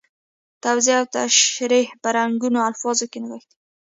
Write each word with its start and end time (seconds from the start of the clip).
توضیح 0.63 0.95
او 0.99 1.05
تشریح 1.17 1.87
په 2.01 2.07
رنګینو 2.17 2.59
الفاظو 2.69 3.05
کې 3.11 3.19
نغښتي 3.23 3.55
وي. 3.57 3.59